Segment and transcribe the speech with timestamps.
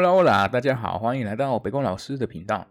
[0.00, 2.68] Hola 大家好，欢迎来到北宫老师的频道。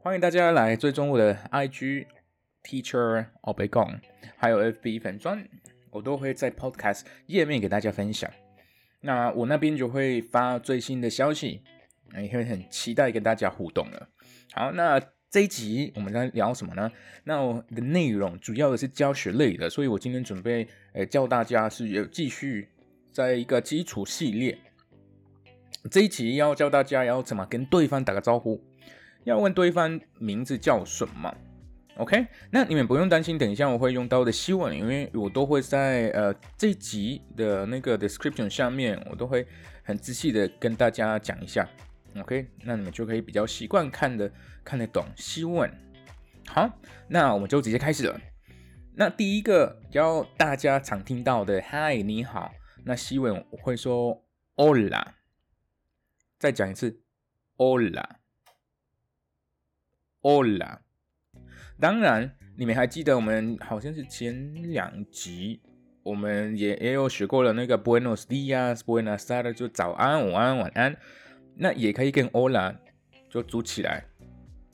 [0.00, 2.06] 欢迎大家来追踪我的 IG
[2.64, 4.00] Teacher 哦北宫，
[4.36, 5.48] 还有 FB 粉专，
[5.92, 8.28] 我都会在 Podcast 页面给大家分享。
[9.02, 11.62] 那我那边就会发最新的消息，
[12.20, 14.08] 也会很期待跟大家互动了。
[14.52, 16.90] 好，那这一集我们在聊什么呢？
[17.22, 22.68] 那我的内容主要的是教学类的，所以我今天准备呃教大家是有继续
[23.12, 24.58] 在一个基础系列。
[25.90, 28.60] 这一期要教大家要怎么跟对方打个招呼，
[29.24, 31.34] 要问对方名字叫什么
[31.96, 32.26] ，OK？
[32.50, 39.46] 那你们不用担心，等一下我会用到的希文，因为我都会在呃这一集的那个 description 下面，我都会
[39.82, 41.68] 很仔细的跟大家讲一下
[42.18, 42.46] ，OK？
[42.64, 44.30] 那你们就可以比较习惯看的
[44.64, 45.70] 看得懂希文。
[46.46, 46.70] 好，
[47.08, 48.20] 那我们就直接开始了。
[48.94, 52.52] 那第一个教大家常听到的嗨你好，
[52.84, 54.22] 那希文我会说
[54.54, 55.15] Hola。
[56.46, 57.00] 再讲一次
[57.56, 57.98] ，Hola，Hola。
[61.80, 65.60] 当然，你们还记得我们好像是前两集，
[66.04, 70.96] 我们也也有学过了那个 Buenos dias，Buenas tardes，就早安、午安、晚安。
[71.56, 72.76] 那也可以跟 Hola
[73.28, 74.06] 就组起来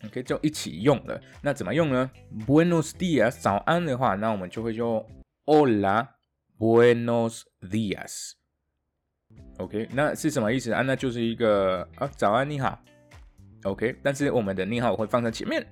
[0.05, 1.19] ，OK，就一起用了。
[1.43, 2.11] 那怎么用呢
[2.47, 5.09] ？Buenos dias，早安的话，那我们就会用
[5.47, 8.33] Hola，Buenos dias。
[9.59, 10.83] OK，那是什么意思啊？
[10.83, 12.83] 那就是一个啊，早安，你好。
[13.65, 15.65] OK，但是我们的你好会放在前面。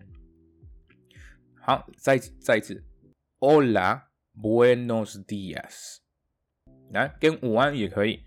[1.61, 2.84] 好，再再一次
[3.38, 5.97] ，Hola，Buenos dias。
[6.92, 8.22] 来，跟午安也可以。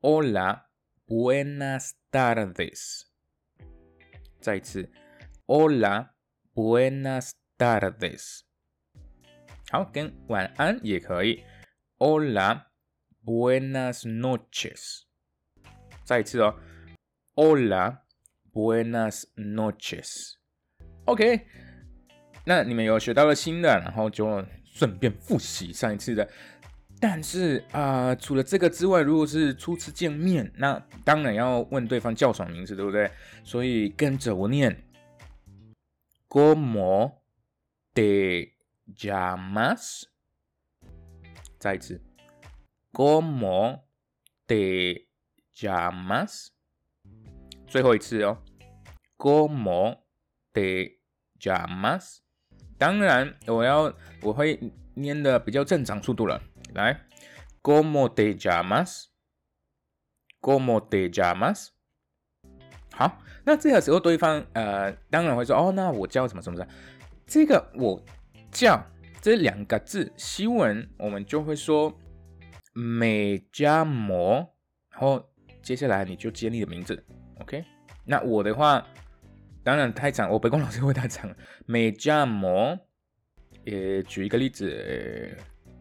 [0.00, 3.02] Hola，Buenas tardes。
[4.40, 4.90] 再一次
[5.46, 8.40] ，Hola，Buenas tardes。
[9.70, 11.42] 好，跟晚安也可以。
[11.98, 12.65] Hola。
[13.26, 15.02] Buenas noches，
[16.04, 16.54] 再一次哦
[17.34, 20.34] ，Hola，Buenas noches。
[21.06, 21.44] OK，
[22.44, 26.30] 那你们有学到了新的，然后就顺便复习上一次的。
[27.00, 33.10] 但是啊，除了这个之外，如果是初次见面，那当然要问对方叫什么名字，对不对？
[33.42, 34.84] 所以跟着我念
[36.28, 37.22] ，¿Cómo
[37.92, 38.52] te
[38.94, 40.04] llamas？
[41.58, 42.00] 再一次。
[42.96, 43.84] ¿Cómo
[44.46, 45.10] te
[45.54, 46.48] llamas？
[47.66, 48.38] 最后一次哦
[49.18, 49.98] ，¿Cómo
[50.54, 51.02] te
[51.38, 52.20] llamas？
[52.78, 53.92] 当然，我要
[54.22, 54.58] 我会
[54.94, 56.40] 念的比较正常速度了。
[56.72, 57.02] 来
[57.62, 61.72] ，¿Cómo te llamas？¿Cómo te llamas？
[62.92, 66.66] 好，那这个时候对方呃，当然会说哦，那我叫什么什么的。
[67.26, 68.02] 这个我
[68.50, 68.82] 叫
[69.20, 71.94] 这两个字，西文我们就会说。
[72.76, 74.46] 美加摩，
[74.90, 75.26] 然后
[75.62, 77.02] 接下来你就接你的名字
[77.40, 77.64] ，OK？
[78.04, 78.86] 那我的话，
[79.64, 81.34] 当然太长，我北宫老师会太长。
[81.64, 82.78] 美加摩，
[83.64, 85.34] 呃，举一个例子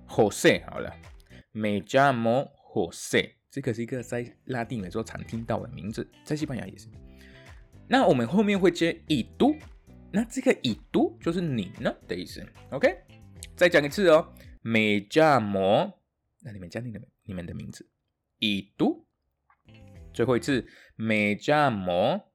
[0.08, 0.90] ，Jose 好了，
[1.52, 6.88] 美加摩 Jose，这个是一个在拉丁美洲常听到的名字，在西班牙也是。
[7.90, 9.54] 那我们后面会接已读，
[10.14, 12.88] 那这个已读就是你呢的意思，OK？
[13.58, 15.92] 再讲一次哦，美加摩。
[16.46, 17.90] 那你们加你的你们的名字，
[18.38, 19.08] 已读。
[20.14, 22.32] 最后一次，美加摩，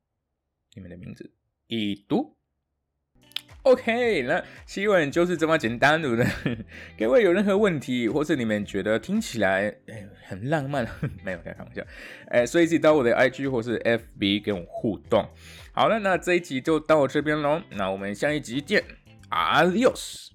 [0.75, 1.33] 你们的名字，
[1.69, 2.37] 已读。
[3.63, 6.27] OK，那希望就是这么简单，对不对？
[6.99, 9.73] 各位有任何问题，或是你们觉得听起来
[10.27, 10.85] 很浪漫，
[11.25, 11.83] 没有开玩笑，
[12.27, 15.29] 哎，所以记到我的 IG 或是 FB 跟我互动。
[15.73, 18.83] 好了，那这一集就到这边喽，那我们下一集见
[19.31, 20.31] ，Adios。